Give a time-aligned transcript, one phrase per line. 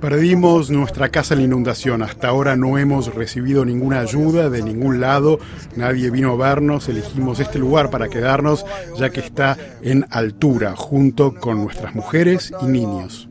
[0.00, 2.02] Perdimos nuestra casa en la inundación.
[2.02, 5.40] Hasta ahora no hemos recibido ninguna ayuda de ningún lado.
[5.76, 6.88] Nadie vino a vernos.
[6.88, 8.64] Elegimos este lugar para quedarnos
[8.96, 13.28] ya que está en altura junto con nuestras mujeres y niños.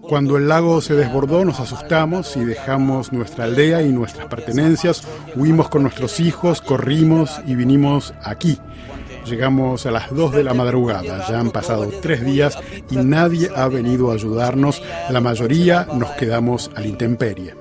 [0.00, 5.02] Cuando el lago se desbordó nos asustamos y dejamos nuestra aldea y nuestras pertenencias,
[5.36, 8.58] huimos con nuestros hijos, corrimos y vinimos aquí.
[9.26, 12.58] Llegamos a las 2 de la madrugada, ya han pasado tres días
[12.90, 17.54] y nadie ha venido a ayudarnos, la mayoría nos quedamos a la intemperie.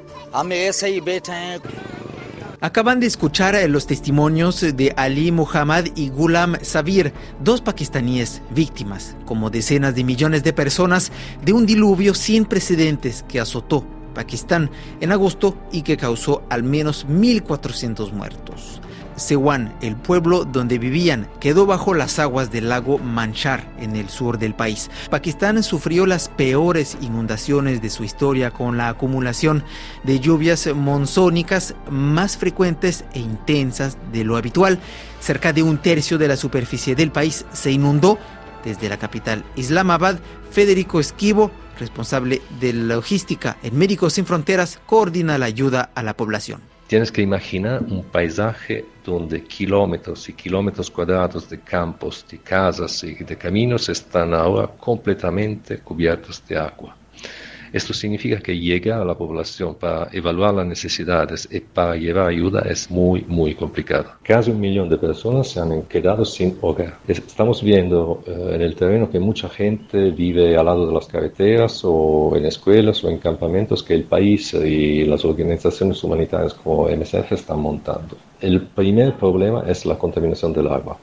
[2.60, 9.16] Acaban de escuchar eh, los testimonios de Ali Muhammad y Gulam Sabir, dos pakistaníes víctimas,
[9.28, 11.12] como decenas de millones de personas,
[11.46, 13.86] de un diluvio sin precedentes que azotó
[14.16, 14.72] Pakistán
[15.02, 18.82] en agosto y que causó al menos 1.400 muertos.
[19.18, 24.37] Sewan, el pueblo donde vivían, quedó bajo las aguas del lago Manchar en el sur
[24.37, 24.90] del país.
[25.09, 29.63] Pakistán sufrió las peores inundaciones de su historia con la acumulación
[30.04, 34.79] de lluvias monzónicas más frecuentes e intensas de lo habitual.
[35.20, 38.20] Cerca de un tercio de la superficie del país se inundó.
[38.63, 40.20] Desde la capital Islamabad,
[40.52, 46.77] Federico Esquivo, responsable de logística en Médicos Sin Fronteras, coordina la ayuda a la población.
[46.88, 53.13] Tienes que imaginar un paisaje donde kilómetros y kilómetros cuadrados de campos, de casas y
[53.13, 56.96] de caminos están ahora completamente cubiertos de agua.
[57.73, 62.62] Esto significa que llegar a la población para evaluar las necesidades y para llevar ayuda
[62.62, 64.12] es muy, muy complicado.
[64.24, 66.97] Casi un millón de personas se han quedado sin hogar.
[67.07, 71.81] Estamos viendo eh, en el terreno que mucha gente vive al lado de las carreteras
[71.84, 77.31] o en escuelas o en campamentos que el país y las organizaciones humanitarias como MSF
[77.34, 78.18] están montando.
[78.40, 80.97] El primer problema es la contaminación del agua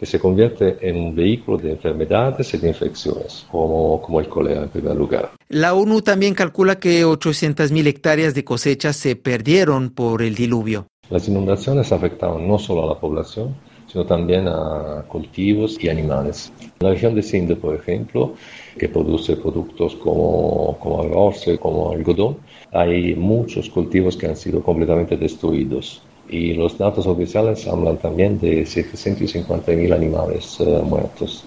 [0.00, 4.62] que se convierte en un vehículo de enfermedades y de infecciones, como, como el cólera
[4.62, 5.32] en primer lugar.
[5.50, 10.86] La ONU también calcula que 800.000 hectáreas de cosechas se perdieron por el diluvio.
[11.10, 13.54] Las inundaciones afectaron no solo a la población,
[13.88, 16.50] sino también a cultivos y animales.
[16.62, 18.36] En la región de Sindh, por ejemplo,
[18.78, 22.38] que produce productos como, como arroz, como algodón,
[22.72, 26.00] hay muchos cultivos que han sido completamente destruidos
[26.30, 31.44] y los datos oficiales hablan también de 750.000 animales eh, muertos,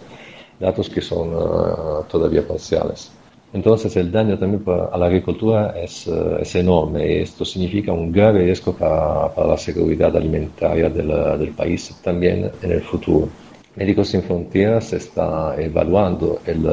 [0.59, 3.11] datos que son eh, todavía parciales.
[3.53, 8.45] Entonces el daño también a la agricultura es, eh, enorme y esto significa un grave
[8.45, 11.07] riesgo para, para la seguridad alimentaria del,
[11.39, 13.29] del país también en el futuro.
[13.75, 16.67] Médicos Sin Fronteras está evaluando el,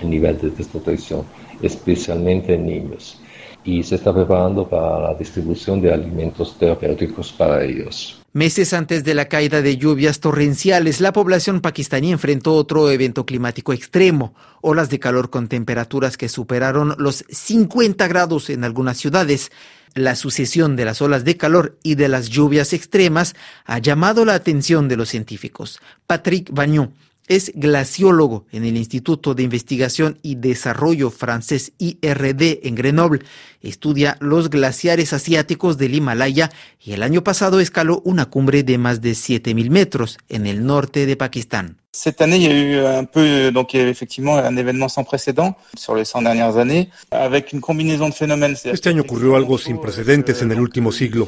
[0.00, 1.22] el nivel de desnutrición,
[1.62, 3.18] especialmente en niños
[3.66, 8.22] y se está preparando para la distribución de alimentos terapéuticos para ellos.
[8.32, 13.72] Meses antes de la caída de lluvias torrenciales, la población pakistaní enfrentó otro evento climático
[13.72, 19.50] extremo, olas de calor con temperaturas que superaron los 50 grados en algunas ciudades.
[19.94, 23.34] La sucesión de las olas de calor y de las lluvias extremas
[23.64, 25.80] ha llamado la atención de los científicos.
[26.06, 26.92] Patrick Bagnon
[27.28, 33.22] es glaciólogo en el Instituto de Investigación y Desarrollo francés IRD en Grenoble.
[33.62, 36.50] Estudia los glaciares asiáticos del Himalaya
[36.80, 41.06] y el año pasado escaló una cumbre de más de 7.000 metros en el norte
[41.06, 41.78] de Pakistán.
[41.96, 45.94] Cette année, il y a eu un peu, donc effectivement un événement sans précédent sur
[45.94, 48.54] les 100 dernières années, avec une combinaison de phénomènes.
[48.64, 51.26] Este año ocurrió algo sin precedentes en el último siglo.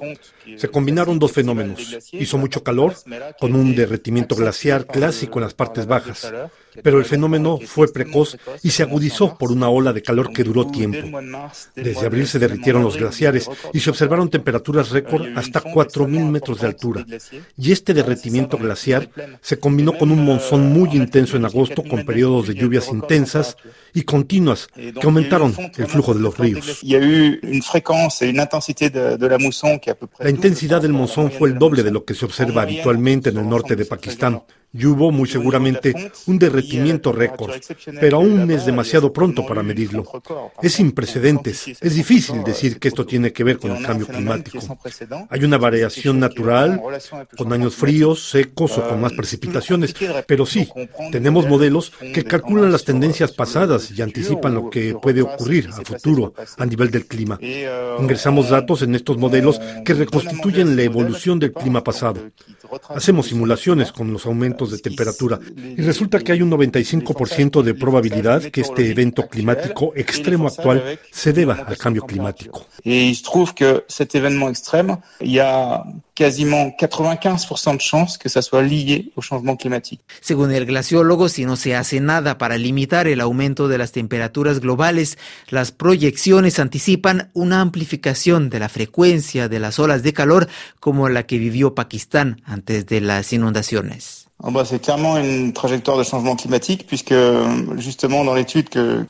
[0.59, 1.81] Se combinaron dos fenómenos.
[2.13, 2.95] Hizo mucho calor,
[3.41, 6.31] con un derretimiento glaciar clásico en las partes bajas
[6.83, 10.67] pero el fenómeno fue precoz y se agudizó por una ola de calor que duró
[10.67, 11.21] tiempo.
[11.75, 16.67] Desde abril se derritieron los glaciares y se observaron temperaturas récord hasta 4.000 metros de
[16.67, 17.07] altura.
[17.57, 22.49] Y este derretimiento glaciar se combinó con un monzón muy intenso en agosto con periodos
[22.49, 23.57] de lluvias intensas
[23.95, 26.83] y continuas que aumentaron el flujo de los ríos.
[30.19, 33.49] La intensidad del monzón fue el doble de lo que se observa habitualmente en el
[33.49, 34.43] norte de Pakistán.
[34.71, 35.95] y hubo muy seguramente
[36.27, 36.68] un derretimiento
[37.13, 37.53] récord,
[38.01, 40.05] pero aún es demasiado pronto para medirlo.
[40.63, 41.69] Es sin precedentes.
[41.81, 44.79] Es difícil decir que esto tiene que ver con el cambio climático.
[45.31, 46.81] Hay una variación natural,
[47.37, 49.95] con años fríos, secos o con más precipitaciones,
[50.27, 50.69] pero sí,
[51.11, 56.35] tenemos modelos que calculan las tendencias pasadas y anticipan lo que puede ocurrir a futuro
[56.57, 57.39] a nivel del clima.
[57.99, 62.21] Ingresamos datos en estos modelos que reconstituyen la evolución del clima pasado.
[62.89, 68.43] Hacemos simulaciones con los aumentos de temperatura y resulta que hay un 95% de probabilidad
[68.43, 72.67] que este evento climático extremo actual se deba al cambio climático.
[72.85, 73.85] Y se que
[75.21, 75.83] il y a
[76.19, 78.65] quasiment 95% de que ça soit
[79.15, 80.01] au changement climatique.
[80.21, 84.59] Según el glaciólogo, si no se hace nada para limitar el aumento de las temperaturas
[84.59, 85.17] globales,
[85.49, 90.49] las proyecciones anticipan una amplificación de la frecuencia de las olas de calor
[90.81, 94.28] como la que vivió Pakistán antes de las inundaciones.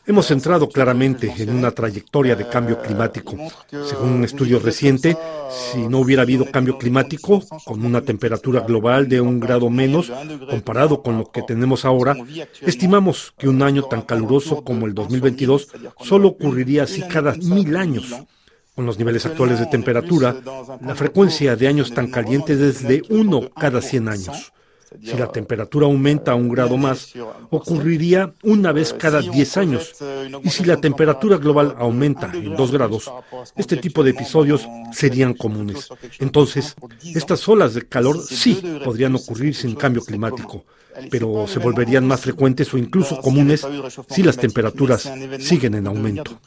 [0.06, 3.36] Hemos entrado claramente en una trayectoria de cambio climático.
[3.69, 5.19] Según un estudio reciente,
[5.50, 10.10] si no hubiera habido cambio climático, con una temperatura global de un grado menos
[10.48, 12.16] comparado con lo que tenemos ahora,
[12.62, 15.69] estimamos que un año tan caluroso como el 2022
[16.00, 18.14] solo ocurriría así cada mil años.
[18.75, 20.34] Con los niveles actuales de temperatura,
[20.80, 24.52] la frecuencia de años tan calientes es de uno cada 100 años.
[25.02, 27.12] Si la temperatura aumenta a un grado más,
[27.50, 29.94] ocurriría una vez cada 10 años.
[30.43, 33.12] Y si la temperatura global aumenta en 2 grados,
[33.56, 35.88] este tipo de episodios serían comunes.
[36.19, 40.64] Entonces, estas olas de calor sí podrían ocurrir sin cambio climático,
[41.11, 43.67] pero se volverían más frecuentes o incluso comunes
[44.08, 46.40] si las temperaturas siguen en aumento.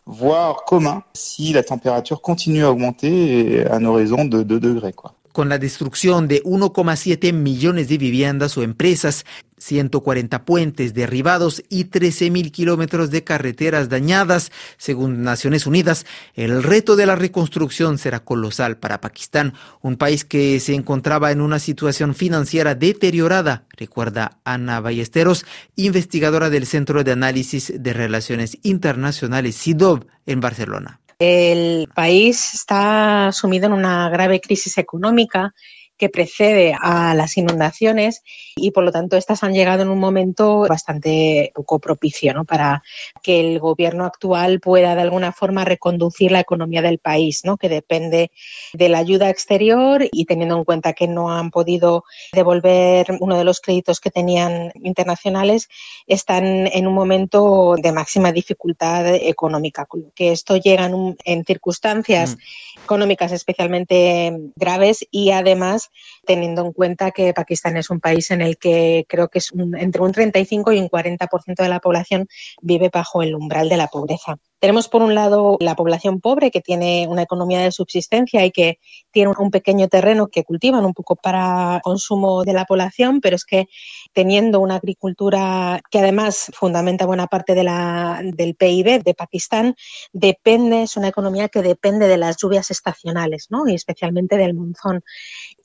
[1.13, 4.95] si la temperatura continúa a aumentar a horizon de 2 degrés
[5.31, 9.25] con la destrucción de 1,7 millones de viviendas o empresas,
[9.61, 17.05] 140 puentes derribados y 13.000 kilómetros de carreteras dañadas, según Naciones Unidas, el reto de
[17.05, 22.73] la reconstrucción será colosal para Pakistán, un país que se encontraba en una situación financiera
[22.73, 25.45] deteriorada, recuerda Ana Ballesteros,
[25.75, 31.00] investigadora del Centro de Análisis de Relaciones Internacionales CIDOB en Barcelona.
[31.23, 35.53] El país está sumido en una grave crisis económica
[36.01, 38.23] que precede a las inundaciones
[38.55, 42.43] y por lo tanto estas han llegado en un momento bastante poco propicio ¿no?
[42.43, 42.81] para
[43.21, 47.55] que el gobierno actual pueda de alguna forma reconducir la economía del país, ¿no?
[47.55, 48.31] que depende
[48.73, 53.43] de la ayuda exterior y teniendo en cuenta que no han podido devolver uno de
[53.43, 55.69] los créditos que tenían internacionales,
[56.07, 60.85] están en un momento de máxima dificultad económica, que esto llega
[61.25, 62.83] en, circunstancias mm.
[62.85, 65.90] económicas especialmente graves y además
[66.25, 70.01] teniendo en cuenta que Pakistán es un país en el que creo que es entre
[70.01, 72.27] un 35 y un 40% de la población
[72.61, 74.37] vive bajo el umbral de la pobreza.
[74.59, 78.77] Tenemos por un lado la población pobre que tiene una economía de subsistencia y que
[79.09, 83.43] tiene un pequeño terreno que cultivan un poco para consumo de la población, pero es
[83.43, 83.65] que
[84.13, 89.75] teniendo una agricultura que además fundamenta buena parte del PIB de Pakistán,
[90.11, 93.67] depende, es una economía que depende de las lluvias estacionales, ¿no?
[93.67, 95.03] y especialmente del monzón.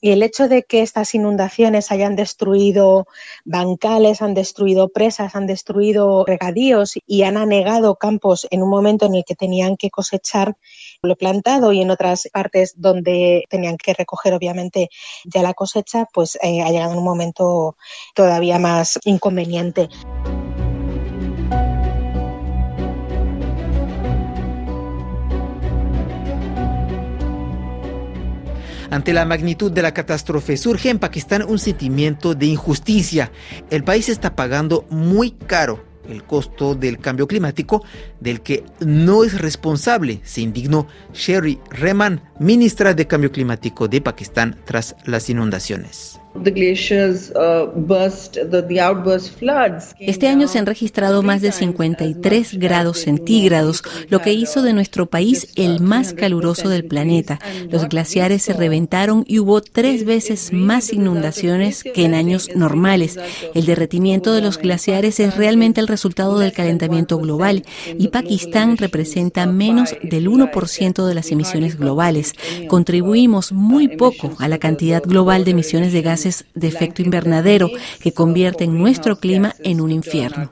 [0.01, 3.07] Y el hecho de que estas inundaciones hayan destruido
[3.45, 9.15] bancales, han destruido presas, han destruido regadíos y han anegado campos en un momento en
[9.15, 10.55] el que tenían que cosechar
[11.01, 14.89] lo plantado y en otras partes donde tenían que recoger obviamente
[15.25, 17.77] ya la cosecha, pues eh, ha llegado un momento
[18.13, 19.89] todavía más inconveniente.
[28.89, 33.31] Ante la magnitud de la catástrofe surge en Pakistán un sentimiento de injusticia.
[33.69, 37.83] El país está pagando muy caro el costo del cambio climático
[38.19, 44.57] del que no es responsable, se indignó Sherry Rehman, ministra de Cambio Climático de Pakistán
[44.65, 46.19] tras las inundaciones.
[49.99, 55.05] Este año se han registrado más de 53 grados centígrados, lo que hizo de nuestro
[55.07, 57.39] país el más caluroso del planeta.
[57.69, 63.17] Los glaciares se reventaron y hubo tres veces más inundaciones que en años normales.
[63.53, 67.63] El derretimiento de los glaciares es realmente el resultado del calentamiento global
[67.97, 72.33] y Pakistán representa menos del 1% de las emisiones globales.
[72.67, 77.69] Contribuimos muy poco a la cantidad global de emisiones de gases de efecto invernadero
[77.99, 80.49] que convierten nuestro clima en un infierno.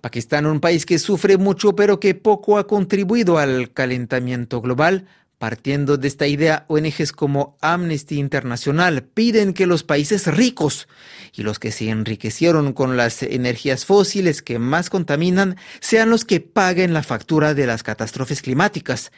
[0.00, 5.06] Pakistán, un país que sufre mucho pero que poco ha contribuido al calentamiento global,
[5.42, 10.86] Partiendo de esta idea, ONGs como Amnesty International piden que los países ricos
[11.34, 16.38] y los que se enriquecieron con las energías fósiles que más contaminan sean los que
[16.38, 19.10] paguen la factura de las catástrofes climáticas.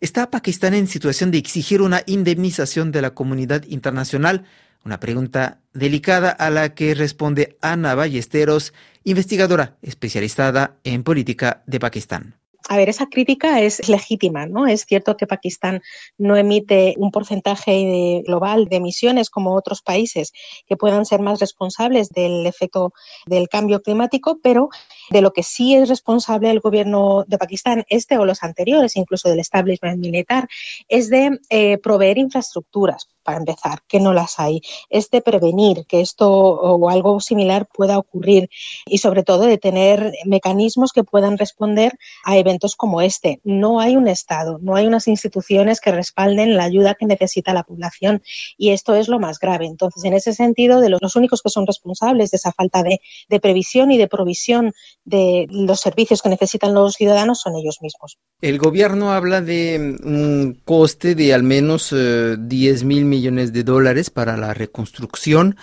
[0.00, 4.46] ¿Está Pakistán en situación de exigir una indemnización de la comunidad internacional?
[4.82, 8.72] Una pregunta delicada a la que responde Ana Ballesteros,
[9.04, 12.39] investigadora especializada en política de Pakistán.
[12.70, 14.68] A ver, esa crítica es legítima, ¿no?
[14.68, 15.82] Es cierto que Pakistán
[16.18, 20.32] no emite un porcentaje global de emisiones como otros países
[20.68, 22.92] que puedan ser más responsables del efecto
[23.26, 24.68] del cambio climático, pero
[25.10, 29.28] de lo que sí es responsable el gobierno de Pakistán, este o los anteriores, incluso
[29.28, 30.46] del establishment militar,
[30.86, 36.00] es de eh, proveer infraestructuras para empezar, que no las hay, es de prevenir que
[36.00, 38.50] esto o algo similar pueda ocurrir
[38.86, 43.40] y sobre todo de tener mecanismos que puedan responder a eventos como este.
[43.44, 47.62] No hay un Estado, no hay unas instituciones que respalden la ayuda que necesita la
[47.62, 48.22] población
[48.56, 49.66] y esto es lo más grave.
[49.66, 53.00] Entonces, en ese sentido, de los, únicos que son responsables de esa falta de,
[53.40, 54.72] previsión y de provisión
[55.04, 58.18] de los servicios que necesitan los ciudadanos son ellos mismos.
[58.40, 64.08] El gobierno habla de un coste de al menos 10 eh, mil millones de dólares
[64.08, 65.56] para la reconstrucción.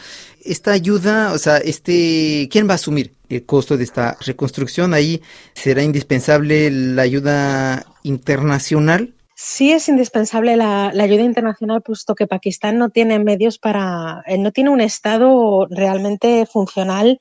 [0.45, 4.93] Esta ayuda, o sea, este, ¿quién va a asumir el costo de esta reconstrucción?
[4.93, 5.21] Ahí
[5.53, 9.13] será indispensable la ayuda internacional.
[9.39, 14.51] Sí es indispensable la, ayuda internacional, puesto que Pakistán no tiene medios para, eh, no
[14.51, 17.19] tiene un Estado realmente funcional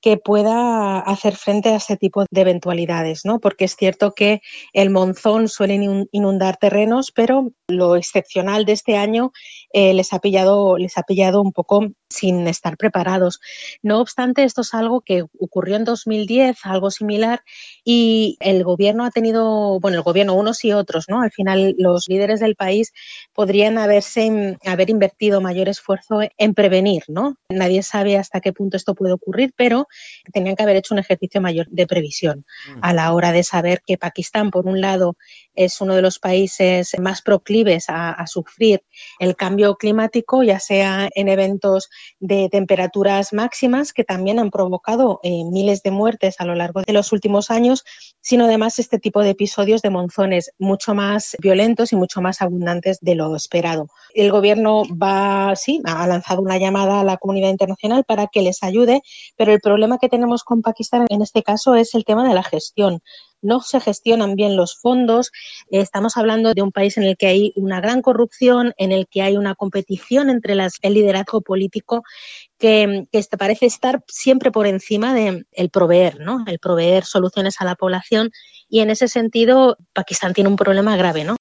[0.00, 3.38] que pueda hacer frente a este tipo de eventualidades, ¿no?
[3.38, 4.40] Porque es cierto que
[4.72, 9.32] el monzón suele inundar terrenos, pero lo excepcional de este año
[9.72, 13.40] eh, les ha pillado, les ha pillado un poco sin estar preparados.
[13.82, 17.42] No obstante, esto es algo que ocurrió en 2010, algo similar,
[17.84, 21.20] y el gobierno ha tenido, bueno, el gobierno unos y otros, ¿no?
[21.20, 22.92] Al final los líderes del país
[23.34, 27.36] podrían haberse haber invertido mayor esfuerzo en prevenir, ¿no?
[27.50, 29.86] Nadie sabe hasta qué punto esto puede ocurrir, pero
[30.32, 32.44] tenían que haber hecho un ejercicio mayor de previsión
[32.74, 32.78] mm.
[32.82, 35.16] a la hora de saber que Pakistán, por un lado,
[35.54, 38.82] es uno de los países más proclives a, sufrir
[39.18, 41.88] el cambio climático, ya sea en eventos
[42.20, 46.92] de temperaturas máximas que también han provocado eh, miles de muertes a lo largo de
[46.92, 47.84] los últimos años,
[48.20, 52.98] sino además este tipo de episodios de monzones mucho más violentos y mucho más abundantes
[53.00, 53.88] de lo esperado.
[54.14, 58.62] El gobierno va, sí, ha lanzado una llamada a la comunidad internacional para que les
[58.62, 59.02] ayude,
[59.36, 62.42] pero el problema que tenemos con Pakistán en este caso es el tema de la
[62.42, 63.02] gestión
[63.42, 65.30] no se gestionan bien los fondos.
[65.70, 69.22] Estamos hablando de un país en el que hay una gran corrupción, en el que
[69.22, 72.02] hay una competición entre las, el liderazgo político
[72.58, 73.06] que,
[73.38, 76.44] parece estar siempre por encima del el proveer, ¿no?
[76.46, 78.30] El proveer soluciones a la población
[78.68, 81.36] y en ese sentido Pakistán tiene un problema grave, ¿no?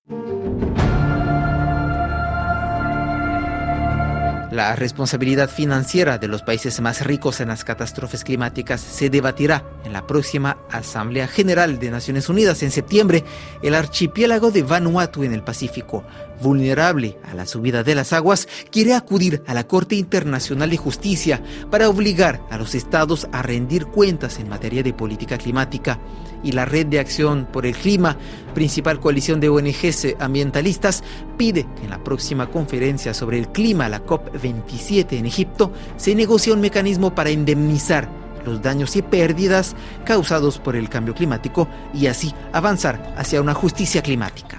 [4.58, 9.94] La responsabilidad financiera de los países más ricos en las catástrofes climáticas se debatirá en
[9.94, 13.24] la próxima Asamblea General de Naciones Unidas en septiembre.
[13.62, 16.04] El archipiélago de Vanuatu en el Pacífico,
[16.42, 21.40] vulnerable a la subida de las aguas, quiere acudir a la Corte Internacional de Justicia
[21.70, 26.00] para obligar a los estados a rendir cuentas en materia de política climática
[26.48, 28.16] y la Red de Acción por el Clima,
[28.54, 31.04] principal coalición de ONGs ambientalistas,
[31.38, 36.54] pide que en la próxima conferencia sobre el clima, la COP27 en Egipto, se negocie
[36.54, 38.08] un mecanismo para indemnizar
[38.46, 39.76] los daños y pérdidas
[40.06, 44.58] causados por el cambio climático y así avanzar hacia una justicia climática.